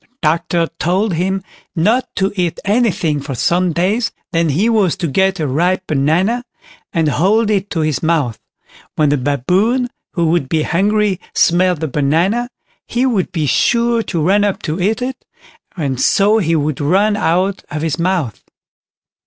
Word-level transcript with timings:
The 0.01 0.07
doctor 0.23 0.67
told 0.79 1.13
him 1.13 1.43
not 1.75 2.09
to 2.15 2.33
eat 2.35 2.59
anything 2.65 3.19
for 3.19 3.35
some 3.35 3.71
days, 3.71 4.11
then 4.31 4.49
he 4.49 4.67
was 4.67 4.95
to 4.95 5.05
get 5.07 5.39
a 5.39 5.45
ripe 5.47 5.83
banana, 5.85 6.43
and 6.91 7.07
hold 7.07 7.51
it 7.51 7.69
to 7.69 7.81
his 7.81 8.01
mouth; 8.01 8.39
when 8.95 9.09
the 9.09 9.17
Baboon, 9.19 9.89
who 10.13 10.25
would 10.31 10.49
be 10.49 10.63
hungry, 10.63 11.19
smelt 11.35 11.81
the 11.81 11.87
banana, 11.87 12.49
he 12.87 13.05
would 13.05 13.31
be 13.31 13.45
sure 13.45 14.01
to 14.01 14.19
run 14.23 14.43
up 14.43 14.63
to 14.63 14.81
eat 14.81 15.03
it, 15.03 15.23
and 15.77 16.01
so 16.01 16.39
he 16.39 16.55
would 16.55 16.81
run 16.81 17.15
out 17.15 17.63
of 17.69 17.83
his 17.83 17.99
mouth. 17.99 18.43